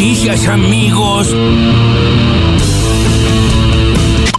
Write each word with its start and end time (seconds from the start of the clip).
noticias, 0.00 0.48
amigos. 0.48 1.36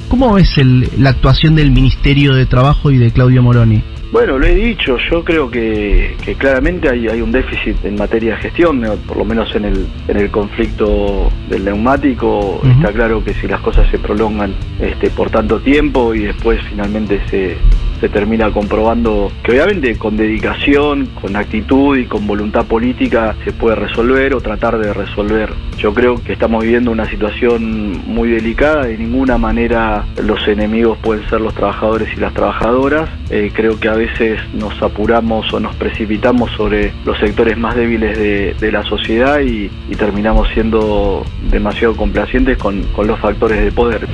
¿Cómo 0.09 0.33
ves 0.33 0.57
el- 0.57 0.89
la 0.97 1.11
actuación 1.11 1.55
del 1.55 1.69
Ministerio 1.69 2.33
de 2.33 2.47
Trabajo 2.47 2.89
y 2.89 2.97
de 2.97 3.11
Claudio 3.11 3.43
Moroni? 3.43 3.83
Bueno, 4.11 4.39
lo 4.39 4.45
he 4.47 4.55
dicho, 4.55 4.97
yo 5.11 5.23
creo 5.23 5.51
que, 5.51 6.17
que 6.25 6.33
claramente 6.33 6.89
hay, 6.89 7.07
hay 7.07 7.21
un 7.21 7.31
déficit 7.31 7.75
en 7.85 7.95
materia 7.95 8.35
de 8.35 8.41
gestión, 8.41 8.81
por 9.07 9.17
lo 9.17 9.23
menos 9.23 9.55
en 9.55 9.65
el, 9.65 9.85
en 10.07 10.17
el 10.17 10.31
conflicto 10.31 11.29
del 11.47 11.63
neumático, 11.63 12.59
está 12.77 12.91
claro 12.91 13.23
que 13.23 13.35
si 13.35 13.47
las 13.47 13.61
cosas 13.61 13.87
se 13.91 13.99
prolongan 13.99 14.53
este, 14.81 15.11
por 15.11 15.29
tanto 15.29 15.59
tiempo 15.59 16.15
y 16.15 16.21
después 16.21 16.59
finalmente 16.71 17.21
se, 17.29 17.55
se 18.01 18.09
termina 18.09 18.51
comprobando 18.51 19.31
que 19.43 19.51
obviamente 19.51 19.95
con 19.97 20.17
dedicación, 20.17 21.05
con 21.21 21.35
actitud 21.35 21.97
y 21.97 22.05
con 22.05 22.25
voluntad 22.25 22.65
política 22.65 23.35
se 23.45 23.53
puede 23.53 23.75
resolver 23.75 24.33
o 24.33 24.41
tratar 24.41 24.79
de 24.79 24.91
resolver. 24.91 25.53
Yo 25.77 25.93
creo 25.93 26.21
que 26.21 26.33
estamos 26.33 26.63
viviendo 26.63 26.91
una 26.91 27.09
situación 27.09 28.01
muy 28.07 28.29
delicada, 28.29 28.87
de 28.87 28.97
ninguna 28.97 29.37
manera 29.37 30.03
los 30.21 30.45
enemigos 30.47 30.97
pueden 30.97 31.27
ser 31.29 31.41
los 31.41 31.53
trabajadores 31.53 32.09
y 32.15 32.19
las 32.19 32.33
trabajadoras. 32.33 33.09
Eh, 33.29 33.51
creo 33.53 33.79
que 33.79 33.87
a 33.87 33.93
veces 33.93 34.39
nos 34.53 34.81
apuramos 34.81 35.51
o 35.53 35.59
nos 35.59 35.75
precipitamos 35.75 36.51
sobre 36.57 36.91
los 37.05 37.17
sectores 37.19 37.57
más 37.57 37.75
débiles 37.75 38.17
de, 38.17 38.55
de 38.59 38.71
la 38.71 38.83
sociedad 38.83 39.39
y, 39.41 39.69
y 39.89 39.95
terminamos 39.95 40.47
siendo 40.53 41.23
demasiado 41.49 41.95
complacientes 41.95 42.57
con, 42.57 42.81
con 42.95 43.05
los 43.07 43.19
factores 43.19 43.63
de 43.63 43.71
poder. 43.71 44.07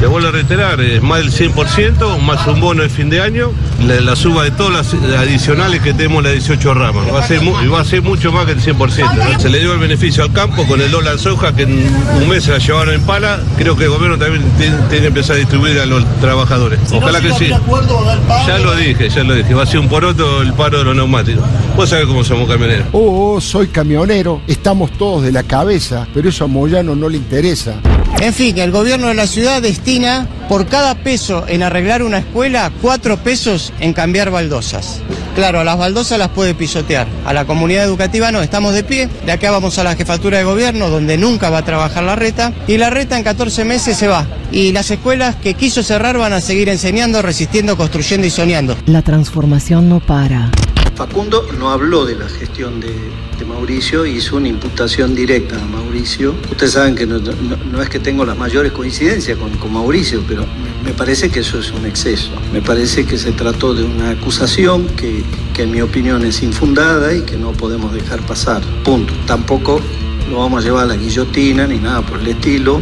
Le 0.00 0.06
vuelvo 0.06 0.28
a 0.28 0.30
reiterar, 0.30 0.80
es 0.80 1.02
más 1.02 1.18
del 1.18 1.50
100%, 1.52 1.97
más 2.24 2.46
un 2.46 2.60
bono 2.60 2.82
de 2.82 2.88
fin 2.88 3.10
de 3.10 3.20
año, 3.20 3.50
la, 3.84 4.00
la 4.00 4.14
suba 4.16 4.44
de 4.44 4.50
todas 4.52 4.92
las 4.92 5.18
adicionales 5.18 5.80
que 5.80 5.92
tenemos 5.92 6.22
las 6.22 6.32
18 6.32 6.74
ramas. 6.74 7.04
Va 7.12 7.20
a 7.20 7.26
ser, 7.26 7.40
mu- 7.42 7.60
y 7.62 7.66
va 7.66 7.80
a 7.80 7.84
ser 7.84 8.02
mucho 8.02 8.30
más 8.32 8.46
que 8.46 8.52
el 8.52 8.60
100%. 8.60 9.32
¿no? 9.34 9.40
Se 9.40 9.48
le 9.48 9.58
dio 9.58 9.72
el 9.72 9.78
beneficio 9.80 10.22
al 10.22 10.32
campo 10.32 10.64
con 10.66 10.80
el 10.80 10.90
dólar 10.90 11.18
soja 11.18 11.54
que 11.54 11.62
en 11.62 11.72
un 12.22 12.28
mes 12.28 12.44
se 12.44 12.52
la 12.52 12.58
llevaron 12.58 12.94
en 12.94 13.02
pala. 13.02 13.40
Creo 13.56 13.76
que 13.76 13.84
el 13.84 13.90
gobierno 13.90 14.16
también 14.18 14.42
tiene, 14.58 14.76
tiene 14.88 15.00
que 15.00 15.06
empezar 15.08 15.36
a 15.36 15.38
distribuir 15.40 15.78
a 15.80 15.86
los 15.86 16.04
trabajadores. 16.20 16.78
Ojalá 16.92 17.20
que 17.20 17.32
sí. 17.34 17.48
Ya 18.46 18.58
lo 18.58 18.74
dije, 18.76 19.08
ya 19.08 19.24
lo 19.24 19.34
dije. 19.34 19.54
Va 19.54 19.64
a 19.64 19.66
ser 19.66 19.80
un 19.80 19.88
poroto 19.88 20.42
el 20.42 20.52
paro 20.54 20.78
de 20.78 20.84
los 20.84 20.96
neumáticos. 20.96 21.44
Vos 21.76 21.88
sabés 21.88 22.06
cómo 22.06 22.22
somos 22.24 22.48
camioneros. 22.48 22.86
Oh, 22.92 23.40
soy 23.40 23.68
camionero, 23.68 24.40
estamos 24.46 24.90
todos 24.92 25.22
de 25.22 25.32
la 25.32 25.42
cabeza, 25.42 26.06
pero 26.14 26.28
eso 26.28 26.44
a 26.44 26.46
Moyano 26.46 26.94
no 26.94 27.08
le 27.08 27.16
interesa. 27.16 27.74
En 28.20 28.34
fin, 28.34 28.58
el 28.58 28.72
gobierno 28.72 29.08
de 29.08 29.14
la 29.14 29.26
ciudad 29.26 29.62
destina 29.62 30.26
por 30.48 30.66
cada 30.66 30.96
peso 30.96 31.44
en 31.46 31.62
arreglar 31.62 32.02
una 32.02 32.18
escuela, 32.18 32.72
cuatro 32.82 33.16
pesos 33.18 33.72
en 33.80 33.92
cambiar 33.92 34.30
baldosas. 34.30 35.00
Claro, 35.36 35.60
a 35.60 35.64
las 35.64 35.78
baldosas 35.78 36.18
las 36.18 36.30
puede 36.30 36.52
pisotear. 36.54 37.06
A 37.24 37.32
la 37.32 37.44
comunidad 37.44 37.84
educativa 37.84 38.32
no, 38.32 38.42
estamos 38.42 38.74
de 38.74 38.82
pie. 38.82 39.08
De 39.24 39.30
acá 39.30 39.52
vamos 39.52 39.78
a 39.78 39.84
la 39.84 39.94
jefatura 39.94 40.38
de 40.38 40.44
gobierno, 40.44 40.90
donde 40.90 41.16
nunca 41.16 41.48
va 41.48 41.58
a 41.58 41.64
trabajar 41.64 42.02
la 42.02 42.16
reta. 42.16 42.52
Y 42.66 42.76
la 42.76 42.90
reta 42.90 43.16
en 43.16 43.22
14 43.22 43.64
meses 43.64 43.96
se 43.96 44.08
va. 44.08 44.26
Y 44.50 44.72
las 44.72 44.90
escuelas 44.90 45.36
que 45.36 45.54
quiso 45.54 45.84
cerrar 45.84 46.18
van 46.18 46.32
a 46.32 46.40
seguir 46.40 46.68
enseñando, 46.68 47.22
resistiendo, 47.22 47.76
construyendo 47.76 48.26
y 48.26 48.30
soñando. 48.30 48.76
La 48.86 49.02
transformación 49.02 49.88
no 49.88 50.00
para. 50.00 50.50
Facundo 50.96 51.46
no 51.56 51.70
habló 51.70 52.04
de 52.04 52.16
la 52.16 52.28
gestión 52.28 52.80
de, 52.80 52.92
de 53.38 53.44
Mauricio, 53.44 54.04
hizo 54.04 54.36
una 54.36 54.48
imputación 54.48 55.14
directa 55.14 55.56
a 55.56 55.66
Mauricio. 55.66 56.34
Ustedes 56.50 56.72
saben 56.72 56.94
que 56.94 57.06
no, 57.06 57.18
es 57.80 57.88
que 57.88 57.98
tengo 57.98 58.24
las 58.24 58.36
mayores 58.36 58.72
coincidencias 58.72 59.38
con, 59.38 59.72
Mauricio, 59.72 60.22
pero 60.26 60.42
me, 60.42 60.90
me 60.90 60.96
parece 60.96 61.30
que 61.30 61.40
eso 61.40 61.58
es 61.58 61.70
un 61.70 61.86
exceso. 61.86 62.30
Me 62.52 62.60
parece 62.60 63.04
que 63.04 63.16
se 63.16 63.32
trató 63.32 63.74
de 63.74 63.84
una 63.84 64.10
acusación 64.10 64.86
que, 64.88 65.22
que 65.54 65.62
en 65.62 65.70
mi 65.70 65.80
opinión 65.80 66.24
es 66.24 66.42
infundada 66.42 67.14
y 67.14 67.22
que 67.22 67.36
no 67.36 67.52
podemos 67.52 67.92
dejar 67.92 68.20
pasar. 68.26 68.62
Punto. 68.84 69.12
Tampoco 69.26 69.80
lo 70.30 70.38
vamos 70.38 70.62
a 70.62 70.66
llevar 70.66 70.84
a 70.84 70.86
la 70.86 70.96
guillotina 70.96 71.66
ni 71.66 71.78
nada 71.78 72.02
por 72.02 72.20
el 72.20 72.28
estilo. 72.28 72.80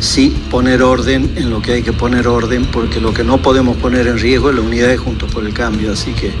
Sí 0.00 0.36
poner 0.50 0.82
orden 0.82 1.32
en 1.36 1.50
lo 1.50 1.60
que 1.60 1.72
hay 1.72 1.82
que 1.82 1.92
poner 1.92 2.28
orden, 2.28 2.64
porque 2.66 3.00
lo 3.00 3.12
que 3.12 3.24
no 3.24 3.38
podemos 3.38 3.76
poner 3.76 4.06
en 4.06 4.18
riesgo 4.18 4.50
es 4.50 4.56
la 4.56 4.62
unidad 4.62 4.88
de 4.88 4.96
Juntos 4.96 5.30
por 5.32 5.44
el 5.44 5.52
Cambio. 5.52 5.92
Así 5.92 6.12
que 6.12 6.32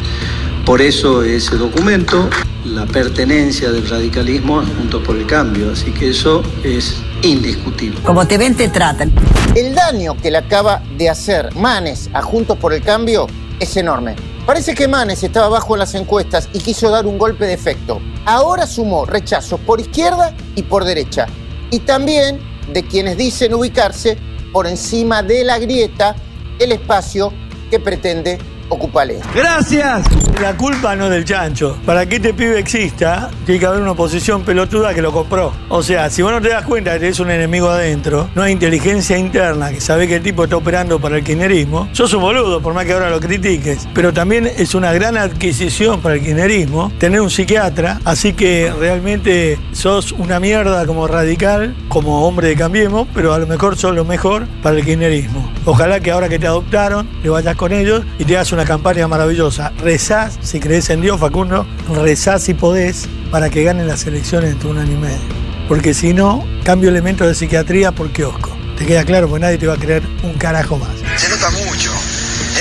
por 0.68 0.82
eso 0.82 1.22
ese 1.22 1.56
documento, 1.56 2.28
la 2.66 2.84
pertenencia 2.84 3.70
del 3.70 3.88
radicalismo 3.88 4.60
a 4.60 4.66
Juntos 4.66 5.02
por 5.02 5.16
el 5.16 5.26
Cambio, 5.26 5.72
así 5.72 5.92
que 5.92 6.10
eso 6.10 6.42
es 6.62 6.96
indiscutible. 7.22 7.98
Como 8.02 8.28
te 8.28 8.36
ven, 8.36 8.54
te 8.54 8.68
tratan. 8.68 9.10
El 9.54 9.74
daño 9.74 10.14
que 10.20 10.30
le 10.30 10.36
acaba 10.36 10.82
de 10.98 11.08
hacer 11.08 11.54
Manes 11.54 12.10
a 12.12 12.20
Juntos 12.20 12.58
por 12.58 12.74
el 12.74 12.82
Cambio 12.82 13.28
es 13.58 13.78
enorme. 13.78 14.14
Parece 14.44 14.74
que 14.74 14.86
Manes 14.86 15.22
estaba 15.22 15.48
bajo 15.48 15.74
en 15.74 15.78
las 15.78 15.94
encuestas 15.94 16.50
y 16.52 16.58
quiso 16.58 16.90
dar 16.90 17.06
un 17.06 17.16
golpe 17.16 17.46
de 17.46 17.54
efecto. 17.54 18.02
Ahora 18.26 18.66
sumó 18.66 19.06
rechazos 19.06 19.58
por 19.60 19.80
izquierda 19.80 20.34
y 20.54 20.64
por 20.64 20.84
derecha. 20.84 21.28
Y 21.70 21.78
también 21.78 22.40
de 22.74 22.82
quienes 22.82 23.16
dicen 23.16 23.54
ubicarse 23.54 24.18
por 24.52 24.66
encima 24.66 25.22
de 25.22 25.44
la 25.44 25.58
grieta, 25.58 26.14
el 26.58 26.72
espacio 26.72 27.32
que 27.70 27.80
pretende 27.80 28.38
ocuparle. 28.68 29.20
Gracias. 29.34 30.04
La 30.40 30.56
culpa 30.56 30.94
no 30.94 31.06
es 31.06 31.10
del 31.10 31.24
chancho. 31.24 31.76
Para 31.84 32.06
que 32.06 32.16
este 32.16 32.32
pibe 32.32 32.58
exista, 32.58 33.30
tiene 33.44 33.58
que 33.58 33.66
haber 33.66 33.80
una 33.80 33.92
oposición 33.92 34.42
pelotuda 34.42 34.94
que 34.94 35.02
lo 35.02 35.12
compró. 35.12 35.52
O 35.68 35.82
sea, 35.82 36.10
si 36.10 36.22
vos 36.22 36.30
no 36.30 36.40
te 36.40 36.50
das 36.50 36.64
cuenta 36.64 36.92
que 36.92 37.00
tenés 37.00 37.18
un 37.20 37.30
enemigo 37.30 37.68
adentro, 37.68 38.28
no 38.34 38.42
hay 38.42 38.52
inteligencia 38.52 39.18
interna 39.18 39.70
que 39.70 39.80
sabe 39.80 40.06
que 40.06 40.16
el 40.16 40.22
tipo 40.22 40.44
está 40.44 40.56
operando 40.56 41.00
para 41.00 41.16
el 41.16 41.24
kirchnerismo, 41.24 41.88
sos 41.92 42.12
un 42.14 42.22
boludo, 42.22 42.60
por 42.60 42.74
más 42.74 42.84
que 42.84 42.92
ahora 42.92 43.10
lo 43.10 43.20
critiques. 43.20 43.88
Pero 43.94 44.12
también 44.12 44.46
es 44.46 44.74
una 44.74 44.92
gran 44.92 45.16
adquisición 45.16 46.00
para 46.00 46.14
el 46.14 46.22
kirchnerismo 46.22 46.92
tener 46.98 47.20
un 47.20 47.30
psiquiatra, 47.30 48.00
así 48.04 48.32
que 48.32 48.72
realmente 48.78 49.58
sos 49.72 50.12
una 50.12 50.38
mierda 50.38 50.86
como 50.86 51.06
radical, 51.08 51.74
como 51.88 52.26
hombre 52.26 52.48
de 52.48 52.56
Cambiemos, 52.56 53.08
pero 53.14 53.32
a 53.32 53.38
lo 53.38 53.46
mejor 53.46 53.76
sos 53.76 53.94
lo 53.94 54.04
mejor 54.04 54.46
para 54.62 54.76
el 54.76 54.84
kirchnerismo. 54.84 55.50
Ojalá 55.64 56.00
que 56.00 56.10
ahora 56.10 56.28
que 56.28 56.38
te 56.38 56.46
adoptaron, 56.46 57.08
le 57.22 57.30
vayas 57.30 57.56
con 57.56 57.72
ellos 57.72 58.02
y 58.18 58.24
te 58.24 58.36
hagas 58.36 58.52
una 58.52 58.57
campaña 58.64 59.08
maravillosa. 59.08 59.72
Rezás, 59.78 60.38
si 60.42 60.60
crees 60.60 60.90
en 60.90 61.00
Dios, 61.00 61.20
Facundo, 61.20 61.66
rezás 62.02 62.42
si 62.42 62.54
podés 62.54 63.08
para 63.30 63.50
que 63.50 63.64
ganen 63.64 63.86
las 63.86 64.06
elecciones 64.06 64.52
entre 64.52 64.68
un 64.68 64.78
año 64.78 64.92
y 64.92 64.96
medio. 64.96 65.18
Porque 65.68 65.92
si 65.94 66.14
no, 66.14 66.44
cambio 66.64 66.88
elementos 66.88 67.26
de 67.26 67.34
psiquiatría 67.34 67.92
por 67.92 68.10
kiosco. 68.10 68.56
¿Te 68.78 68.86
queda 68.86 69.04
claro? 69.04 69.28
Porque 69.28 69.42
nadie 69.42 69.58
te 69.58 69.66
va 69.66 69.74
a 69.74 69.78
creer 69.78 70.02
un 70.22 70.34
carajo 70.34 70.78
más. 70.78 70.90
Se 71.16 71.28
nota 71.28 71.50
mucho. 71.50 71.92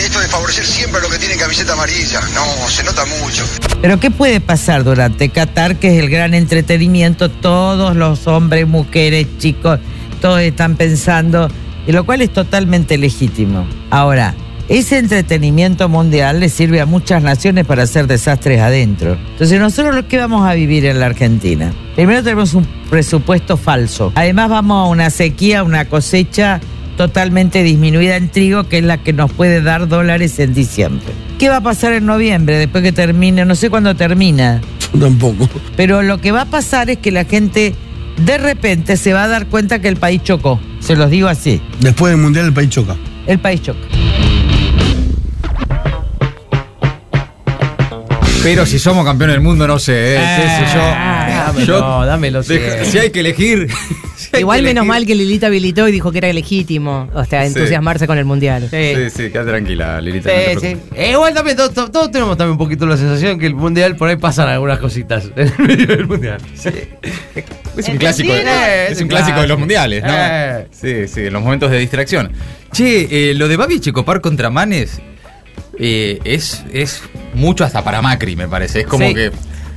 Esto 0.04 0.20
de 0.20 0.28
favorecer 0.28 0.66
siempre 0.66 1.00
a 1.00 1.04
los 1.04 1.12
que 1.12 1.20
tienen 1.20 1.40
camiseta 1.40 1.74
amarilla. 1.74 2.20
No, 2.34 2.70
se 2.70 2.84
nota 2.84 3.06
mucho. 3.22 3.46
Pero 3.82 4.00
¿qué 4.00 4.12
puede 4.12 4.42
pasar 4.42 4.84
durante 4.84 5.30
Qatar, 5.30 5.78
que 5.78 5.96
es 5.96 6.04
el 6.04 6.10
gran 6.10 6.34
entretenimiento? 6.34 7.30
Todos 7.30 7.96
los 7.96 8.28
hombres, 8.28 8.68
mujeres, 8.68 9.28
chicos, 9.38 9.80
todos 10.22 10.42
están 10.42 10.76
pensando, 10.76 11.50
y 11.86 11.92
lo 11.92 12.06
cual 12.06 12.22
es 12.22 12.34
totalmente 12.34 12.98
legítimo. 12.98 13.68
Ahora, 13.90 14.36
ese 14.70 14.98
entretenimiento 14.98 15.88
mundial 15.88 16.42
le 16.42 16.50
sirve 16.50 16.82
a 16.82 16.86
muchas 16.86 17.24
naciones 17.24 17.66
para 17.66 17.84
hacer 17.84 18.06
desastres 18.06 18.60
adentro. 18.60 19.18
Entonces, 19.32 19.60
nosotros 19.60 19.96
lo 19.96 20.08
que 20.08 20.18
vamos 20.18 20.48
a 20.48 20.54
vivir 20.54 20.86
en 20.86 21.00
la 21.00 21.06
Argentina. 21.06 21.72
Primero 21.96 22.22
tenemos 22.22 22.54
un 22.54 22.68
presupuesto 22.90 23.56
falso. 23.56 24.12
Además 24.16 24.50
vamos 24.50 24.86
a 24.86 24.90
una 24.90 25.10
sequía, 25.10 25.64
una 25.64 25.86
cosecha 25.86 26.60
totalmente 26.98 27.64
disminuida 27.64 28.18
en 28.18 28.30
trigo, 28.30 28.66
que 28.66 28.80
es 28.80 28.84
la 28.84 28.98
que 28.98 29.14
nos 29.14 29.32
puede 29.32 29.62
dar 29.62 29.88
dólares 29.88 30.38
en 30.40 30.54
diciembre. 30.54 31.08
¿Qué 31.40 31.48
va 31.48 31.58
a 31.58 31.62
pasar 31.62 31.94
en 31.94 32.06
noviembre, 32.06 32.58
después 32.58 32.84
que 32.84 32.92
termine? 32.92 33.46
No 33.46 33.56
sé 33.56 33.70
cuándo 33.70 33.96
termina. 33.96 34.60
Tampoco. 35.00 35.48
Pero 35.78 36.02
lo 36.02 36.20
que 36.20 36.32
va 36.32 36.42
a 36.42 36.46
pasar 36.46 36.90
es 36.90 36.98
que 36.98 37.12
la 37.12 37.24
gente 37.24 37.76
de 38.18 38.38
repente 38.38 38.98
se 38.98 39.14
va 39.14 39.24
a 39.24 39.28
dar 39.28 39.46
cuenta 39.48 39.80
que 39.80 39.88
el 39.88 39.98
país 39.98 40.24
chocó. 40.24 40.60
Se 40.80 40.96
los 40.96 41.10
digo 41.10 41.28
así. 41.28 41.62
Después 41.80 42.12
del 42.12 42.22
Mundial 42.22 42.48
el 42.48 42.54
país 42.54 42.70
choca. 42.70 42.96
El 43.28 43.40
país 43.40 43.62
choca. 43.62 43.80
Pero 48.50 48.66
si 48.66 48.80
somos 48.80 49.04
campeones 49.06 49.36
del 49.36 49.44
mundo, 49.44 49.68
no 49.68 49.78
sé, 49.78 50.16
¿eh? 50.16 50.20
¿Qué 50.20 50.66
sé 50.66 50.74
yo? 50.74 50.80
dámelo, 50.82 52.06
dámelo, 52.06 52.44
sí. 52.44 52.54
Deja- 52.58 52.86
si 52.86 52.98
hay 52.98 53.10
que 53.10 53.20
elegir. 53.20 53.68
si 54.16 54.30
hay 54.34 54.40
Igual 54.42 54.60
que 54.60 54.64
menos 54.68 54.84
elegir- 54.84 54.88
mal 54.88 55.06
que 55.06 55.16
Lilita 55.16 55.48
habilitó 55.48 55.88
y 55.88 55.92
dijo 55.92 56.12
que 56.14 56.20
era 56.20 56.32
legítimo. 56.32 57.10
O 57.14 57.26
sea, 57.26 57.42
Sí. 57.42 57.48
entusiasmarse 57.48 58.08
con 58.08 58.18
el 58.18 58.24
mundial. 58.26 58.70
Sí, 58.72 58.94
sí, 59.14 59.30
quédate 59.32 59.50
tranquila, 59.50 60.00
Lilita. 60.00 60.30
no 60.54 60.60
Sí, 60.62 60.68
sí. 60.68 60.78
Eh, 60.96 61.12
igual 61.12 61.34
también 61.34 61.58
todos, 61.58 61.74
todos- 61.92 62.10
tenemos 62.12 62.38
también 62.38 62.54
un 62.54 62.58
poquito 62.58 62.86
la 62.86 62.96
sensación 62.96 63.38
que 63.38 63.48
el 63.48 63.56
mundial 63.56 63.96
por 63.98 64.08
ahí 64.10 64.16
pasan 64.16 64.48
algunas 64.48 64.80
cositas 64.80 65.26
en 65.36 65.48
el 65.58 65.68
medio 65.68 65.88
del 65.88 66.08
mundial. 66.08 66.38
Es 66.56 67.88
un 67.90 67.98
clásico, 67.98 68.34
de- 68.34 68.88
es 68.92 69.02
un 69.02 69.08
clásico 69.10 69.42
de 69.42 69.48
los 69.48 69.60
mundiales, 69.60 70.04
¿no? 70.04 70.10
Eh. 70.14 70.68
Sí, 70.72 71.08
sí, 71.14 71.28
en 71.28 71.34
los 71.34 71.42
momentos 71.44 71.70
de 71.70 71.80
distracción. 71.80 72.32
Che, 72.72 73.08
eh, 73.32 73.34
lo 73.34 73.48
de 73.48 73.58
Babi 73.58 73.80
Checopar 73.80 74.22
contra 74.22 74.50
Manes 74.50 75.00
eh, 75.80 76.20
es, 76.24 76.64
es 76.74 77.02
mucho 77.34 77.64
hasta 77.64 77.84
para 77.84 78.02
Macri, 78.02 78.36
me 78.36 78.48
parece. 78.48 78.82
Es 78.82 78.88
como 78.88 79.08
Sí. 79.08 79.14
que 79.14 79.32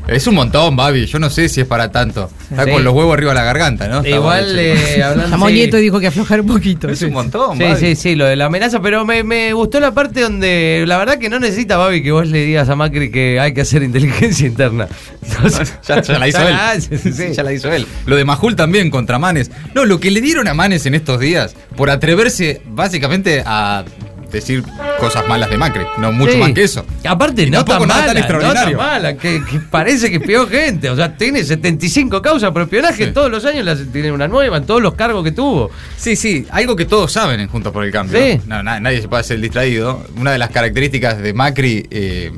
Es 0.08 0.26
un 0.26 0.34
montón, 0.34 0.74
Babi. 0.74 1.06
Yo 1.06 1.20
no 1.20 1.30
sé 1.30 1.48
si 1.48 1.60
es 1.60 1.66
para 1.68 1.92
tanto. 1.92 2.30
Está 2.50 2.64
Sí. 2.64 2.70
con 2.72 2.82
los 2.82 2.92
huevos 2.94 3.12
arriba 3.14 3.30
de 3.32 3.34
la 3.38 3.44
garganta, 3.44 3.86
¿no? 3.86 3.98
Está 3.98 4.08
Igual, 4.08 4.58
eh, 4.58 5.02
hablando. 5.04 5.46
Sí. 5.48 5.70
Dijo 5.70 6.00
que 6.00 6.06
aflojar 6.08 6.40
un 6.40 6.48
poquito. 6.48 6.88
Es 6.88 7.02
un 7.02 7.12
montón, 7.12 7.56
Sí, 7.58 7.62
Babi. 7.62 7.76
sí, 7.78 7.94
sí, 7.94 8.14
lo 8.16 8.24
de 8.24 8.34
la 8.34 8.46
amenaza, 8.46 8.80
pero 8.82 9.04
me, 9.04 9.22
me 9.22 9.52
gustó 9.52 9.78
la 9.78 9.92
parte 9.92 10.22
donde 10.22 10.82
la 10.88 10.96
verdad 10.98 11.18
que 11.18 11.28
no 11.28 11.38
necesita, 11.38 11.76
Babi, 11.76 12.02
que 12.02 12.10
vos 12.10 12.26
le 12.26 12.44
digas 12.44 12.68
a 12.70 12.74
Macri 12.74 13.12
que 13.12 13.38
hay 13.38 13.54
que 13.54 13.60
hacer 13.60 13.82
inteligencia 13.84 14.46
interna. 14.48 14.88
Ya, 15.86 16.02
ya 16.02 16.18
la 16.18 16.28
hizo 16.28 16.40
él. 16.48 16.56
Sí. 17.14 17.32
Ya 17.32 17.42
la 17.42 17.52
hizo 17.52 17.70
él. 17.72 17.86
Lo 18.06 18.16
de 18.16 18.24
Majul 18.24 18.56
también 18.56 18.90
contra 18.90 19.18
Manes. 19.18 19.50
No, 19.74 19.84
lo 19.84 20.00
que 20.00 20.10
le 20.10 20.20
dieron 20.20 20.48
a 20.48 20.54
Manes 20.54 20.86
en 20.86 20.94
estos 20.94 21.20
días 21.20 21.54
por 21.76 21.88
atreverse 21.90 22.62
básicamente 22.66 23.42
a 23.46 23.84
decir 24.30 24.62
cosas 24.98 25.26
malas 25.28 25.50
de 25.50 25.56
Macri. 25.56 25.82
No 25.98 26.12
mucho 26.12 26.32
Sí. 26.32 26.38
más 26.38 26.52
que 26.52 26.62
eso. 26.64 26.84
Aparte, 27.06 27.42
Y 27.44 27.50
no 27.50 27.64
tan 27.64 27.80
mala, 27.80 27.94
tan 27.94 27.98
no 28.00 28.06
tan 28.06 28.16
extraordinario. 28.18 28.76
mala, 28.78 29.16
que, 29.16 29.42
que 29.50 29.58
parece 29.60 30.10
que 30.10 30.16
espió 30.16 30.46
gente. 30.46 30.90
O 30.90 30.96
sea, 30.96 31.16
tiene 31.16 31.42
75 31.44 32.20
causas 32.22 32.50
por 32.52 32.62
espionaje, 32.62 33.06
Sí. 33.06 33.12
todos 33.12 33.30
los 33.30 33.44
años 33.44 33.64
las, 33.64 33.78
tiene 33.92 34.12
una 34.12 34.28
nueva, 34.28 34.58
en 34.58 34.64
todos 34.66 34.82
los 34.82 34.94
cargos 34.94 35.24
que 35.24 35.32
tuvo. 35.32 35.70
Sí, 35.96 36.16
sí, 36.16 36.46
algo 36.50 36.76
que 36.76 36.84
todos 36.84 37.12
saben 37.12 37.40
en 37.40 37.48
Juntos 37.48 37.72
por 37.72 37.84
el 37.84 37.90
Cambio. 37.92 38.18
Sí. 38.18 38.40
No, 38.46 38.62
na- 38.62 38.80
nadie 38.80 39.00
se 39.02 39.08
puede 39.08 39.20
hacer 39.20 39.40
distraído. 39.40 40.04
Una 40.16 40.32
de 40.32 40.38
las 40.38 40.50
características 40.50 41.18
de 41.18 41.32
Macri 41.32 41.86
eh, 41.90 42.30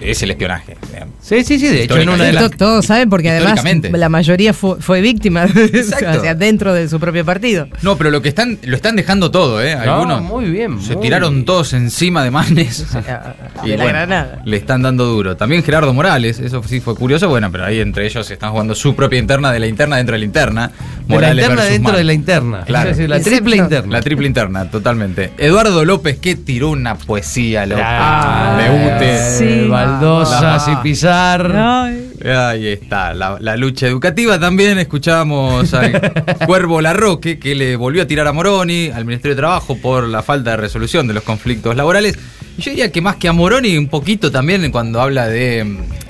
es 0.00 0.22
el 0.22 0.30
espionaje. 0.30 0.76
Sí, 1.22 1.44
sí, 1.44 1.58
sí, 1.58 1.66
de 1.68 1.84
hecho, 1.84 1.98
en 1.98 2.08
una 2.08 2.24
de 2.24 2.32
las... 2.32 2.50
Todos 2.52 2.86
saben 2.86 3.08
porque 3.10 3.30
además 3.30 3.62
la 3.92 4.08
mayoría 4.08 4.52
fue, 4.52 4.80
fue 4.80 5.00
víctima, 5.00 5.46
de 5.46 5.64
eso, 5.64 5.76
Exacto. 5.94 6.18
o 6.18 6.22
sea, 6.22 6.34
dentro 6.34 6.72
de 6.74 6.88
su 6.88 6.98
propio 6.98 7.24
partido. 7.24 7.68
No, 7.82 7.96
pero 7.96 8.10
lo 8.10 8.20
que 8.22 8.28
están, 8.28 8.58
lo 8.62 8.76
están 8.76 8.96
dejando 8.96 9.30
todo, 9.30 9.62
¿eh? 9.62 9.76
No, 9.76 9.92
Algunos 9.94 10.22
muy 10.22 10.46
bien. 10.50 10.80
se 10.80 10.94
muy 10.94 11.02
tiraron 11.02 11.34
bien. 11.34 11.44
todos 11.44 11.72
encima 11.72 12.24
de 12.24 12.30
Manes. 12.30 12.86
De 13.64 13.76
la 13.76 13.84
granada. 13.84 14.42
le 14.44 14.56
están 14.56 14.82
dando 14.82 15.04
duro. 15.04 15.36
También 15.36 15.62
Gerardo 15.62 15.92
Morales, 15.92 16.38
eso 16.40 16.62
sí 16.62 16.80
fue 16.80 16.94
curioso, 16.94 17.28
bueno, 17.28 17.50
pero 17.52 17.64
ahí 17.64 17.80
entre 17.80 18.06
ellos 18.06 18.30
están 18.30 18.50
jugando 18.50 18.74
su 18.74 18.94
propia 18.94 19.18
interna 19.18 19.52
de 19.52 19.58
la 19.60 19.66
interna 19.66 19.96
dentro 19.96 20.14
de 20.14 20.18
la 20.20 20.24
interna. 20.24 20.68
De 20.68 20.74
la 21.08 21.14
Morales 21.14 21.44
interna 21.44 21.64
dentro 21.64 21.82
Manes. 21.92 21.98
de 21.98 22.04
la 22.04 22.12
interna. 22.12 22.64
Claro. 22.64 22.90
Es 22.90 22.96
decir, 22.96 23.10
la 23.10 23.20
triple 23.20 23.56
interna. 23.56 23.92
La 23.92 24.00
triple 24.02 24.26
interna, 24.26 24.70
totalmente. 24.70 25.32
Eduardo 25.38 25.84
López, 25.84 26.18
que 26.18 26.36
tiró 26.36 26.70
una 26.70 26.94
poesía, 26.96 27.66
loco. 27.66 27.82
Ah, 27.84 28.58
de 28.58 28.96
Ute. 28.96 29.38
Sí. 29.38 29.59
Baldosas 29.68 30.68
Ah. 30.68 30.72
y 30.72 30.82
Pizar. 30.82 31.52
Ay. 31.56 32.06
Ahí 32.24 32.66
está, 32.68 33.14
la, 33.14 33.38
la 33.40 33.56
lucha 33.56 33.86
educativa 33.86 34.38
también. 34.38 34.78
Escuchábamos 34.78 35.72
al 35.74 36.12
Cuervo 36.46 36.80
Larroque, 36.80 37.38
que 37.38 37.54
le 37.54 37.76
volvió 37.76 38.02
a 38.02 38.06
tirar 38.06 38.26
a 38.26 38.32
Moroni, 38.32 38.90
al 38.94 39.04
Ministerio 39.04 39.34
de 39.34 39.40
Trabajo, 39.40 39.76
por 39.76 40.06
la 40.08 40.22
falta 40.22 40.50
de 40.52 40.56
resolución 40.58 41.06
de 41.06 41.14
los 41.14 41.22
conflictos 41.22 41.74
laborales. 41.76 42.18
Y 42.58 42.62
yo 42.62 42.70
diría 42.70 42.92
que 42.92 43.00
más 43.00 43.16
que 43.16 43.28
a 43.28 43.32
Moroni, 43.32 43.76
un 43.78 43.88
poquito 43.88 44.30
también 44.30 44.70
cuando 44.70 45.00
habla 45.00 45.26
de, 45.28 45.60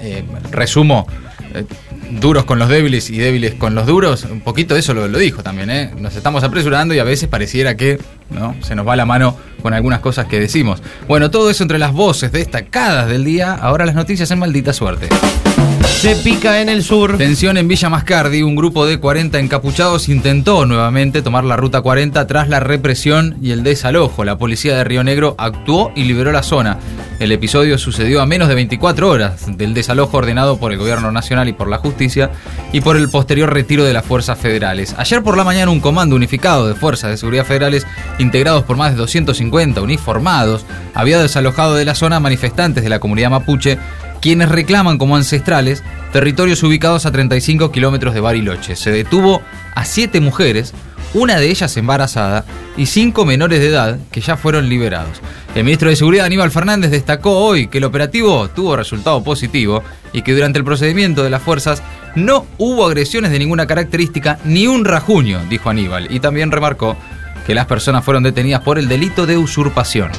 eh, 0.01 0.25
resumo, 0.51 1.07
eh, 1.55 1.65
duros 2.11 2.45
con 2.45 2.59
los 2.59 2.69
débiles 2.69 3.11
y 3.11 3.19
débiles 3.19 3.55
con 3.55 3.75
los 3.75 3.87
duros, 3.87 4.25
un 4.25 4.41
poquito 4.41 4.77
eso 4.77 4.95
lo, 4.95 5.09
lo 5.09 5.19
dijo 5.19 5.43
también, 5.43 5.71
¿eh? 5.71 5.91
Nos 5.99 6.17
estamos 6.17 6.43
apresurando 6.45 6.95
y 6.95 6.99
a 6.99 7.05
veces 7.05 7.29
pareciera 7.29 7.77
que 7.77 7.99
¿no? 8.31 8.55
se 8.61 8.75
nos 8.75 8.87
va 8.87 8.97
la 8.97 9.07
mano 9.07 9.37
con 9.63 9.75
algunas 9.75 10.01
cosas 10.01 10.27
que 10.27 10.41
decimos. 10.41 10.83
Bueno, 11.07 11.31
todo 11.31 11.51
eso 11.51 11.63
entre 11.63 11.79
las 11.79 11.93
voces 11.93 12.33
destacadas 12.33 13.09
del 13.09 13.25
día, 13.25 13.55
ahora 13.55 13.87
las 13.87 13.95
noticias 13.95 14.31
en 14.31 14.39
maldita 14.39 14.73
suerte. 14.73 15.09
Se 16.01 16.17
pica 16.17 16.63
en 16.63 16.71
el 16.71 16.83
sur. 16.83 17.19
Tensión 17.19 17.59
en 17.59 17.69
Villa 17.69 17.91
Mascardi, 17.91 18.43
un 18.43 18.57
grupo 18.57 18.87
de 18.87 18.99
40 18.99 19.39
encapuchados 19.39 20.09
intentó 20.09 20.65
nuevamente 20.65 21.21
tomar 21.21 21.45
la 21.45 21.57
ruta 21.57 21.83
40 21.83 22.27
tras 22.27 22.49
la 22.49 22.59
represión 22.59 23.37
y 23.43 23.51
el 23.51 23.63
desalojo. 23.63 24.25
La 24.25 24.39
policía 24.39 24.77
de 24.77 24.85
Río 24.85 25.05
Negro 25.05 25.35
actuó 25.37 25.93
y 25.95 26.05
liberó 26.05 26.33
la 26.33 26.43
zona. 26.43 26.79
El 27.21 27.33
episodio 27.33 27.77
sucedió 27.77 28.23
a 28.23 28.27
menos 28.27 28.49
de 28.49 28.55
24 28.55 29.07
horas 29.07 29.59
del 29.59 29.75
desalojo 29.75 30.17
ordenado 30.17 30.57
por 30.57 30.73
el 30.73 30.79
gobierno 30.79 31.13
nacional 31.13 31.51
y 31.51 31.53
por 31.53 31.69
la 31.69 31.77
justicia 31.77 32.31
y 32.73 32.81
por 32.81 32.97
el 32.97 33.11
posterior 33.11 33.53
retiro 33.53 33.85
de 33.85 33.93
las 33.93 34.07
fuerzas 34.07 34.39
federales. 34.39 34.95
Ayer 34.97 35.23
por 35.23 35.37
la 35.37 35.45
mañana 35.45 35.71
un 35.71 35.81
comando 35.81 36.17
unificado 36.17 36.67
de 36.67 36.75
fuerzas 36.75 37.11
de 37.11 37.19
seguridad 37.19 37.45
federales 37.45 37.87
integrados 38.19 38.65
por 38.65 38.79
más 38.79 38.93
de 38.93 38.97
250 38.97 39.83
uniformados 39.83 40.65
había 40.95 41.21
desalojado 41.21 41.75
de 41.75 41.85
la 41.85 41.95
zona 41.95 42.21
manifestantes 42.21 42.83
de 42.83 42.89
la 42.89 43.01
comunidad 43.01 43.29
mapuche 43.29 43.77
quienes 44.23 44.49
reclaman 44.49 44.97
como 44.97 45.15
ancestrales 45.15 45.85
territorios 46.15 46.63
ubicados 46.63 47.05
a 47.05 47.13
35 47.13 47.71
kilómetros 47.71 48.15
de 48.15 48.21
Bariloche. 48.21 48.77
Se 48.77 48.93
detuvo 48.93 49.43
a 49.75 49.85
siete 49.85 50.21
mujeres, 50.21 50.73
una 51.15 51.37
de 51.39 51.51
ellas 51.51 51.77
embarazada, 51.77 52.45
y 52.77 52.87
cinco 52.87 53.25
menores 53.25 53.61
de 53.61 53.69
edad 53.69 53.99
que 54.11 54.21
ya 54.21 54.37
fueron 54.37 54.69
liberados. 54.69 55.21
El 55.55 55.65
ministro 55.65 55.91
de 55.91 55.97
Seguridad 55.97 56.27
Aníbal 56.27 56.51
Fernández 56.51 56.91
destacó 56.91 57.39
hoy 57.39 57.67
que 57.67 57.79
el 57.79 57.85
operativo 57.85 58.49
tuvo 58.49 58.77
resultado 58.77 59.23
positivo 59.23 59.83
y 60.13 60.23
que 60.23 60.35
durante 60.35 60.59
el 60.59 60.65
procedimiento 60.65 61.23
de 61.23 61.31
las 61.31 61.43
fuerzas 61.43 61.83
no 62.15 62.47
hubo 62.59 62.87
agresiones 62.87 63.33
de 63.33 63.39
ninguna 63.39 63.67
característica 63.67 64.39
ni 64.45 64.67
un 64.67 64.85
rajuño, 64.85 65.41
dijo 65.49 65.71
Aníbal, 65.71 66.13
y 66.13 66.21
también 66.21 66.51
remarcó 66.51 66.97
que 67.47 67.55
las 67.55 67.67
personas 67.67 68.05
fueron 68.05 68.23
detenidas 68.23 68.63
por 68.63 68.79
el 68.79 68.89
delito 68.89 69.27
de 69.27 69.37
usurpación. 69.37 70.11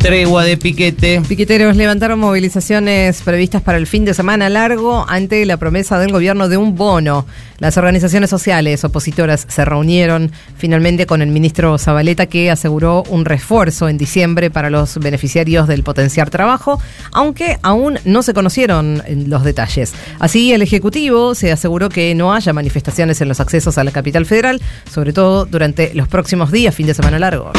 Tregua 0.00 0.44
de 0.44 0.56
piquete. 0.56 1.20
Piqueteros 1.28 1.76
levantaron 1.76 2.18
movilizaciones 2.18 3.20
previstas 3.20 3.60
para 3.60 3.76
el 3.76 3.86
fin 3.86 4.06
de 4.06 4.14
semana 4.14 4.48
largo 4.48 5.04
ante 5.06 5.44
la 5.44 5.58
promesa 5.58 5.98
del 5.98 6.10
gobierno 6.10 6.48
de 6.48 6.56
un 6.56 6.74
bono. 6.74 7.26
Las 7.58 7.76
organizaciones 7.76 8.30
sociales 8.30 8.82
opositoras 8.82 9.44
se 9.46 9.62
reunieron 9.62 10.32
finalmente 10.56 11.04
con 11.04 11.20
el 11.20 11.28
ministro 11.28 11.76
Zabaleta 11.76 12.24
que 12.24 12.50
aseguró 12.50 13.02
un 13.10 13.26
refuerzo 13.26 13.90
en 13.90 13.98
diciembre 13.98 14.50
para 14.50 14.70
los 14.70 14.96
beneficiarios 14.96 15.68
del 15.68 15.82
potenciar 15.82 16.30
trabajo, 16.30 16.80
aunque 17.12 17.58
aún 17.60 17.98
no 18.06 18.22
se 18.22 18.32
conocieron 18.32 19.02
los 19.26 19.44
detalles. 19.44 19.92
Así, 20.18 20.54
el 20.54 20.62
Ejecutivo 20.62 21.34
se 21.34 21.52
aseguró 21.52 21.90
que 21.90 22.14
no 22.14 22.32
haya 22.32 22.54
manifestaciones 22.54 23.20
en 23.20 23.28
los 23.28 23.38
accesos 23.38 23.76
a 23.76 23.84
la 23.84 23.90
capital 23.90 24.24
federal, 24.24 24.62
sobre 24.90 25.12
todo 25.12 25.44
durante 25.44 25.92
los 25.92 26.08
próximos 26.08 26.50
días, 26.50 26.74
fin 26.74 26.86
de 26.86 26.94
semana 26.94 27.18
largo. 27.18 27.52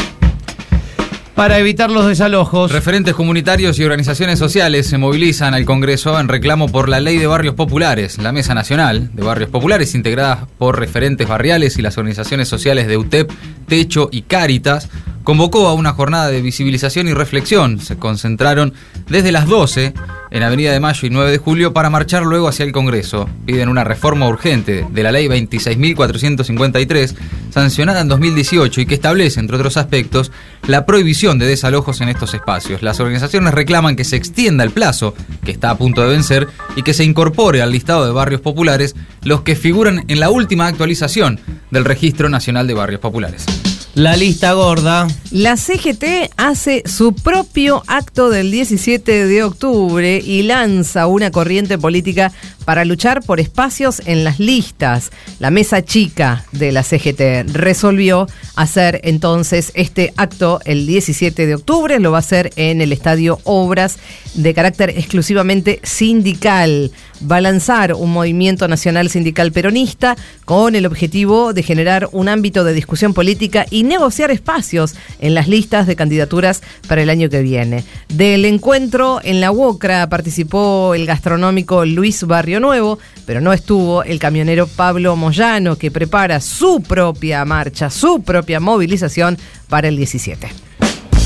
Para 1.36 1.58
evitar 1.58 1.90
los 1.90 2.08
desalojos. 2.08 2.72
Referentes 2.72 3.16
comunitarios 3.16 3.80
y 3.80 3.84
organizaciones 3.84 4.38
sociales 4.38 4.88
se 4.88 4.98
movilizan 4.98 5.54
al 5.54 5.66
Congreso 5.66 6.20
en 6.20 6.28
reclamo 6.28 6.68
por 6.68 6.90
la 6.90 7.00
Ley 7.00 7.18
de 7.18 7.26
Barrios 7.26 7.56
Populares. 7.56 8.18
La 8.18 8.34
Mesa 8.34 8.54
Nacional 8.54 9.10
de 9.14 9.24
Barrios 9.24 9.50
Populares, 9.50 9.96
integrada 9.96 10.48
por 10.58 10.78
referentes 10.78 11.28
barriales 11.28 11.78
y 11.78 11.82
las 11.82 11.98
organizaciones 11.98 12.50
sociales 12.50 12.88
de 12.88 12.98
UTEP, 12.98 13.32
Techo 13.66 14.10
y 14.12 14.24
Cáritas, 14.24 14.90
convocó 15.24 15.68
a 15.68 15.74
una 15.74 15.94
jornada 15.94 16.28
de 16.28 16.42
visibilización 16.42 17.08
y 17.08 17.14
reflexión. 17.14 17.80
Se 17.80 17.98
concentraron 17.98 18.74
desde 19.08 19.32
las 19.32 19.48
12 19.48 19.94
en 20.32 20.44
Avenida 20.44 20.72
de 20.72 20.80
Mayo 20.80 21.06
y 21.06 21.10
9 21.10 21.30
de 21.30 21.38
Julio 21.38 21.74
para 21.74 21.90
marchar 21.90 22.24
luego 22.24 22.48
hacia 22.48 22.64
el 22.64 22.72
Congreso. 22.72 23.30
Piden 23.46 23.70
una 23.70 23.84
reforma 23.84 24.28
urgente 24.28 24.88
de 24.90 25.04
la 25.04 25.12
Ley 25.12 25.28
26.453, 25.28 27.16
sancionada 27.52 28.00
en 28.00 28.08
2018 28.08 28.82
y 28.82 28.86
que 28.86 28.96
establece, 28.96 29.42
entre 29.42 29.58
otros 29.58 29.76
aspectos, 29.76 30.32
la 30.68 30.86
prohibición 30.86 31.38
de 31.38 31.48
desalojos 31.48 32.00
en 32.02 32.10
estos 32.10 32.34
espacios. 32.34 32.82
Las 32.82 33.00
organizaciones 33.02 33.54
reclaman 33.54 33.98
que 33.98 34.06
se 34.06 34.16
extienda 34.16 34.64
el 34.64 34.72
plazo, 34.72 35.14
que 35.44 35.52
está 35.52 35.70
a 35.70 35.78
punto 35.78 36.02
de 36.02 36.10
vencer, 36.10 36.48
y 36.78 36.84
que 36.84 36.94
se 36.94 37.04
incorpore 37.04 37.62
al 37.62 37.72
listado 37.72 38.06
de 38.06 38.14
barrios 38.14 38.42
populares 38.42 38.96
los 39.24 39.42
que 39.42 39.56
figuran 39.56 40.06
en 40.08 40.20
la 40.22 40.30
última 40.30 40.68
actualización 40.68 41.40
del 41.72 41.86
Registro 41.86 42.30
Nacional 42.30 42.68
de 42.68 42.74
Barrios 42.74 43.02
Populares. 43.02 43.46
La 43.94 44.16
lista 44.16 44.54
gorda. 44.54 45.06
La 45.32 45.58
CGT 45.58 46.32
hace 46.38 46.82
su 46.86 47.14
propio 47.14 47.84
acto 47.88 48.30
del 48.30 48.50
17 48.50 49.28
de 49.28 49.44
octubre 49.44 50.18
y 50.18 50.44
lanza 50.44 51.08
una 51.08 51.30
corriente 51.30 51.78
política 51.78 52.32
para 52.64 52.86
luchar 52.86 53.22
por 53.22 53.42
espacios 53.42 54.02
en 54.06 54.24
las 54.24 54.40
listas. 54.40 55.12
La 55.40 55.52
mesa 55.52 55.84
chica 55.84 56.46
de 56.54 56.72
la 56.72 56.84
CGT 56.84 57.52
resolvió 57.54 58.28
hacer 58.56 59.02
entonces 59.04 59.74
este 59.76 60.14
acto 60.16 60.62
el 60.64 60.88
17 60.88 61.46
de 61.46 61.56
octubre. 61.56 62.00
Lo 62.00 62.12
va 62.12 62.20
a 62.20 62.20
hacer 62.20 62.52
en 62.56 62.80
el 62.80 62.94
Estadio 62.94 63.40
Obras 63.44 63.98
de 64.36 64.54
carácter 64.54 64.92
exclusivamente 64.92 65.82
sindical. 65.84 66.92
Va 67.30 67.38
a 67.38 67.42
lanzar 67.42 67.94
un 67.94 68.12
movimiento 68.12 68.68
nacional 68.68 69.10
sindical 69.10 69.52
peronista 69.52 70.16
con 70.46 70.76
el 70.76 70.86
objetivo 70.86 71.54
de 71.54 71.62
generar 71.64 72.10
un 72.12 72.30
ámbito 72.30 72.64
de 72.64 72.74
discusión 72.74 73.14
política 73.14 73.66
y 73.70 73.84
negociar 73.84 74.32
espacios 74.32 74.96
en 75.20 75.36
las 75.36 75.48
listas 75.48 75.86
de 75.86 75.96
candidaturas 75.96 76.62
para 76.88 77.04
el 77.04 77.10
año 77.10 77.30
que 77.30 77.42
viene. 77.42 77.84
Del 78.10 78.46
encuentro 78.46 79.20
en 79.24 79.40
la 79.40 79.52
UOCRA 79.52 80.10
participó 80.10 80.96
el 80.96 81.06
gastronómico 81.06 81.86
Luis 81.86 82.24
Barrio 82.24 82.60
Nuevo, 82.60 82.98
pero 83.26 83.40
no 83.40 83.54
estuvo 83.54 84.04
el 84.04 84.20
camionero 84.20 84.68
Pablo 84.68 85.16
Moyano, 85.16 85.78
que 85.78 85.92
prepara 85.92 86.42
su 86.42 86.82
propia 86.82 87.46
marcha, 87.46 87.90
su 87.90 88.24
propia 88.24 88.60
movilización 88.60 89.38
para 89.70 89.88
el 89.88 89.96
17. 89.96 90.71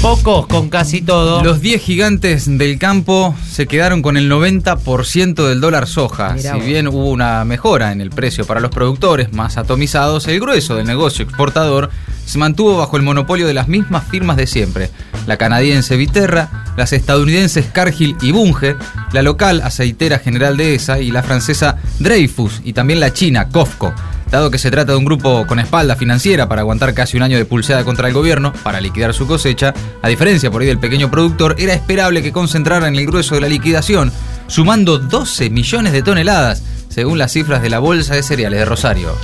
Pocos 0.06 0.46
con 0.46 0.70
casi 0.70 1.02
todo. 1.02 1.44
Los 1.44 1.62
10 1.62 1.82
gigantes 1.82 2.58
del 2.60 2.78
campo 2.78 3.34
se 3.50 3.66
quedaron 3.66 4.04
con 4.04 4.18
el 4.18 4.30
90% 4.30 5.48
del 5.48 5.60
dólar 5.60 5.88
soja. 5.88 6.34
Mirá 6.34 6.52
si 6.52 6.58
vos. 6.58 6.66
bien 6.68 6.88
hubo 6.88 7.10
una 7.10 7.44
mejora 7.44 7.92
en 7.92 8.02
el 8.02 8.12
precio 8.12 8.46
para 8.46 8.60
los 8.60 8.70
productores 8.70 9.34
más 9.34 9.58
atomizados, 9.58 10.28
el 10.28 10.40
grueso 10.40 10.76
del 10.76 10.86
negocio 10.86 11.26
exportador 11.26 11.90
se 12.24 12.38
mantuvo 12.38 12.78
bajo 12.78 12.98
el 12.98 13.04
monopolio 13.04 13.48
de 13.48 13.56
las 13.56 13.68
mismas 13.68 14.08
firmas 14.08 14.38
de 14.38 14.46
siempre. 14.46 14.92
La 15.26 15.38
canadiense 15.38 15.98
Viterra, 15.98 16.66
las 16.78 16.94
estadounidenses 16.94 17.66
Cargill 17.66 18.16
y 18.22 18.32
Bunge, 18.32 18.76
la 19.12 19.24
local 19.24 19.62
aceitera 19.64 20.20
General 20.20 20.56
Dehesa 20.56 21.00
y 21.00 21.10
la 21.10 21.24
francesa 21.24 21.78
Dreyfus 21.98 22.62
y 22.64 22.74
también 22.74 23.00
la 23.00 23.12
china 23.12 23.50
Cofco. 23.50 23.92
Dado 24.32 24.52
que 24.52 24.58
se 24.58 24.72
trata 24.72 24.92
de 24.92 24.98
un 24.98 25.06
grupo 25.06 25.46
con 25.48 25.60
espalda 25.60 25.96
financiera 25.96 26.50
para 26.50 26.62
aguantar 26.62 26.94
casi 26.94 27.18
un 27.18 27.24
año 27.24 27.38
de 27.38 27.46
pulseada 27.46 27.84
contra 27.84 28.08
el 28.08 28.14
gobierno, 28.14 28.54
para 28.64 28.82
liquidar 28.82 29.14
su 29.14 29.28
cosecha, 29.28 29.74
a 30.02 30.08
diferencia 30.08 30.52
por 30.52 30.62
ahí 30.62 30.68
del 30.68 30.80
pequeño 30.80 31.12
productor, 31.12 31.56
era 31.60 31.74
esperable 31.74 32.24
que 32.24 32.32
concentraran 32.32 32.96
el 32.96 33.06
grueso 33.06 33.36
de 33.36 33.42
la 33.42 33.50
liquidación, 33.50 34.12
sumando 34.48 34.98
12 34.98 35.50
millones 35.50 35.94
de 35.94 36.02
toneladas, 36.02 36.64
según 36.90 37.18
las 37.18 37.32
cifras 37.32 37.62
de 37.62 37.70
la 37.70 37.80
Bolsa 37.80 38.16
de 38.16 38.24
Cereales 38.24 38.60
de 38.60 38.66
Rosario. 38.66 39.16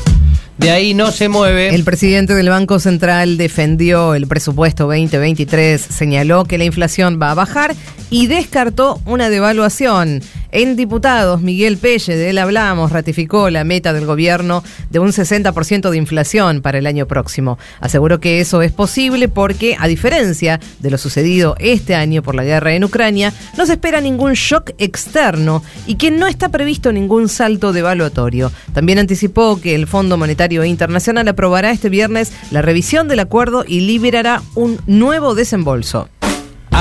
De 0.58 0.70
ahí 0.70 0.94
no 0.94 1.12
se 1.12 1.28
mueve. 1.28 1.74
El 1.74 1.84
presidente 1.84 2.36
del 2.36 2.50
Banco 2.50 2.80
Central 2.80 3.38
defendió 3.38 4.14
el 4.14 4.28
presupuesto 4.28 4.84
2023, 4.84 5.82
señaló 5.82 6.46
que 6.46 6.60
la 6.60 6.66
inflación 6.66 7.20
va 7.20 7.32
a 7.32 7.34
bajar 7.34 7.76
y 8.12 8.28
descartó 8.28 9.02
una 9.06 9.32
devaluación. 9.32 10.22
En 10.54 10.76
diputados, 10.76 11.42
Miguel 11.42 11.78
Pelle, 11.78 12.18
de 12.18 12.30
él 12.30 12.38
hablamos, 12.38 12.92
ratificó 12.92 13.50
la 13.50 13.64
meta 13.64 13.94
del 13.94 14.06
gobierno 14.06 14.64
de 14.90 15.00
un 15.00 15.10
60% 15.10 15.90
de 15.90 15.98
inflación 15.98 16.62
para 16.62 16.78
el 16.78 16.88
año 16.88 17.08
próximo. 17.08 17.58
Aseguró 17.80 18.20
que 18.20 18.42
eso 18.42 18.62
es 18.62 18.74
posible 18.74 19.30
porque, 19.30 19.78
a 19.80 19.88
diferencia 19.88 20.60
de 20.80 20.92
lo 20.92 20.98
sucedido 20.98 21.56
este 21.60 21.96
año 21.96 22.22
por 22.22 22.36
la 22.36 22.44
guerra 22.44 22.74
en 22.74 22.84
Ucrania, 22.84 23.34
no 23.58 23.66
se 23.66 23.74
espera 23.74 24.02
ningún 24.02 24.34
shock 24.34 24.72
externo 24.78 25.64
y 25.88 25.96
que 25.96 26.12
no 26.12 26.28
está 26.28 26.50
previsto 26.50 26.92
ningún 26.92 27.30
salto 27.30 27.72
devaluatorio. 27.72 28.52
También 28.74 29.00
anticipó 29.00 29.62
que 29.62 29.74
el 29.74 29.88
Fondo 29.88 30.18
Monetario 30.18 30.66
Internacional 30.66 31.30
aprobará 31.30 31.72
este 31.72 31.88
viernes 31.88 32.34
la 32.52 32.62
revisión 32.62 33.08
del 33.08 33.22
acuerdo 33.22 33.64
y 33.66 33.82
liberará 33.82 34.42
un 34.56 34.80
nuevo 34.86 35.34
desembolso. 35.34 36.10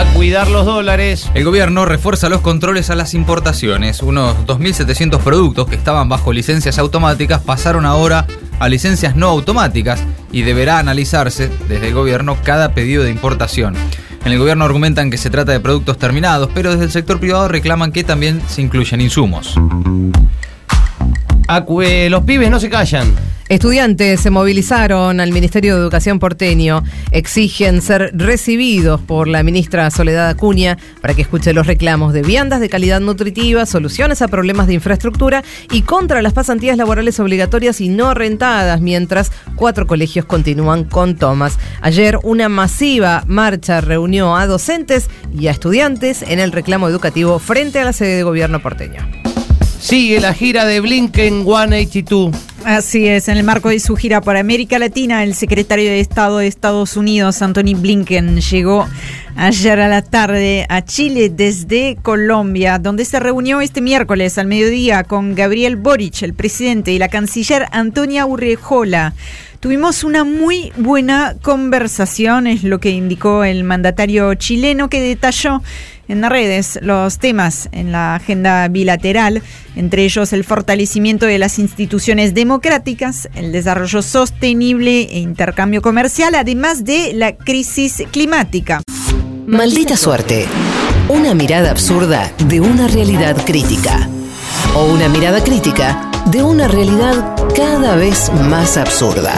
A 0.00 0.04
cuidar 0.14 0.49
los 0.49 0.64
dólares. 0.64 1.30
El 1.35 1.45
gobierno 1.45 1.85
refuerza 1.85 2.30
los 2.30 2.40
controles 2.40 2.88
a 2.88 2.95
las 2.95 3.12
importaciones. 3.12 4.02
Unos 4.02 4.35
2.700 4.47 5.19
productos 5.19 5.69
que 5.69 5.76
estaban 5.76 6.09
bajo 6.09 6.33
licencias 6.33 6.78
automáticas 6.78 7.42
pasaron 7.42 7.85
ahora 7.85 8.26
a 8.61 8.71
licencias 8.71 9.14
no 9.14 9.28
automáticas 9.28 10.02
y 10.33 10.40
deberá 10.40 10.78
analizarse 10.78 11.50
desde 11.69 11.88
el 11.88 11.92
gobierno 11.92 12.38
cada 12.42 12.73
pedido 12.73 13.02
de 13.02 13.11
importación. 13.11 13.75
En 14.25 14.33
el 14.33 14.38
gobierno 14.38 14.64
argumentan 14.64 15.11
que 15.11 15.19
se 15.19 15.28
trata 15.28 15.52
de 15.52 15.61
productos 15.61 15.99
terminados, 15.99 16.49
pero 16.54 16.71
desde 16.71 16.85
el 16.85 16.90
sector 16.92 17.21
privado 17.21 17.49
reclaman 17.49 17.92
que 17.92 18.02
también 18.02 18.40
se 18.49 18.62
incluyen 18.62 19.02
insumos. 19.02 19.54
Eh, 21.83 22.09
los 22.09 22.25
pibes 22.25 22.50
no 22.50 22.59
se 22.59 22.71
callan. 22.71 23.12
Estudiantes 23.50 24.21
se 24.21 24.30
movilizaron 24.30 25.19
al 25.19 25.33
Ministerio 25.33 25.75
de 25.75 25.80
Educación 25.80 26.21
porteño, 26.21 26.85
exigen 27.11 27.83
ser 27.83 28.12
recibidos 28.14 29.00
por 29.00 29.26
la 29.26 29.42
ministra 29.42 29.90
Soledad 29.90 30.28
Acuña 30.28 30.78
para 31.00 31.14
que 31.14 31.23
escuche 31.23 31.52
los 31.52 31.66
reclamos 31.66 32.12
de 32.12 32.23
viandas 32.23 32.61
de 32.61 32.69
calidad 32.69 33.00
nutritiva, 33.00 33.66
soluciones 33.66 34.23
a 34.23 34.28
problemas 34.28 34.69
de 34.69 34.75
infraestructura 34.75 35.42
y 35.73 35.83
contra 35.83 36.23
las 36.23 36.33
pasantías 36.33 36.76
laborales 36.76 37.19
obligatorias 37.19 37.80
y 37.80 37.88
no 37.88 38.14
rentadas, 38.14 38.80
mientras 38.80 39.33
cuatro 39.57 39.88
colegios 39.88 40.26
continúan 40.26 40.85
con 40.85 41.16
tomas. 41.16 41.59
Ayer 41.80 42.21
una 42.23 42.49
masiva 42.49 43.25
marcha 43.26 43.80
reunió 43.80 44.37
a 44.37 44.47
docentes 44.47 45.11
y 45.37 45.49
a 45.49 45.50
estudiantes 45.50 46.23
en 46.23 46.38
el 46.38 46.52
reclamo 46.52 46.88
educativo 46.88 47.40
frente 47.40 47.80
a 47.80 47.85
la 47.85 47.92
sede 47.92 48.14
de 48.14 48.23
gobierno 48.23 48.62
porteño. 48.62 49.04
Sigue 49.80 50.21
la 50.21 50.35
gira 50.35 50.66
de 50.66 50.78
Blinken 50.78 51.42
182. 51.42 52.50
Así 52.64 53.08
es, 53.08 53.28
en 53.28 53.38
el 53.38 53.44
marco 53.44 53.70
de 53.70 53.80
su 53.80 53.96
gira 53.96 54.20
por 54.20 54.36
América 54.36 54.78
Latina, 54.78 55.24
el 55.24 55.34
secretario 55.34 55.88
de 55.88 56.00
Estado 56.00 56.38
de 56.38 56.46
Estados 56.46 56.94
Unidos, 56.96 57.40
Anthony 57.40 57.74
Blinken, 57.74 58.38
llegó 58.38 58.86
ayer 59.34 59.80
a 59.80 59.88
la 59.88 60.02
tarde 60.02 60.66
a 60.68 60.84
Chile 60.84 61.30
desde 61.30 61.96
Colombia, 62.02 62.78
donde 62.78 63.06
se 63.06 63.18
reunió 63.18 63.62
este 63.62 63.80
miércoles 63.80 64.36
al 64.36 64.46
mediodía 64.46 65.04
con 65.04 65.34
Gabriel 65.34 65.76
Boric, 65.76 66.22
el 66.22 66.34
presidente, 66.34 66.92
y 66.92 66.98
la 66.98 67.08
canciller 67.08 67.66
Antonia 67.72 68.26
Urrejola. 68.26 69.14
Tuvimos 69.60 70.04
una 70.04 70.24
muy 70.24 70.70
buena 70.76 71.36
conversación, 71.40 72.46
es 72.46 72.62
lo 72.62 72.78
que 72.78 72.90
indicó 72.90 73.42
el 73.42 73.64
mandatario 73.64 74.34
chileno 74.34 74.90
que 74.90 75.00
detalló 75.00 75.62
en 76.10 76.20
las 76.20 76.30
redes 76.30 76.78
los 76.82 77.18
temas 77.18 77.68
en 77.72 77.92
la 77.92 78.16
agenda 78.16 78.66
bilateral, 78.68 79.42
entre 79.76 80.04
ellos 80.04 80.32
el 80.32 80.44
fortalecimiento 80.44 81.26
de 81.26 81.38
las 81.38 81.58
instituciones 81.58 82.34
democráticas, 82.34 83.28
el 83.34 83.52
desarrollo 83.52 84.02
sostenible 84.02 85.02
e 85.02 85.18
intercambio 85.20 85.82
comercial, 85.82 86.34
además 86.34 86.84
de 86.84 87.12
la 87.14 87.36
crisis 87.36 88.02
climática. 88.10 88.82
Maldita 89.46 89.96
suerte. 89.96 90.46
Una 91.08 91.34
mirada 91.34 91.70
absurda 91.70 92.30
de 92.46 92.60
una 92.60 92.88
realidad 92.88 93.36
crítica. 93.44 94.08
O 94.74 94.84
una 94.84 95.08
mirada 95.08 95.42
crítica 95.42 96.10
de 96.26 96.42
una 96.42 96.68
realidad 96.68 97.34
cada 97.56 97.96
vez 97.96 98.30
más 98.48 98.76
absurda. 98.76 99.34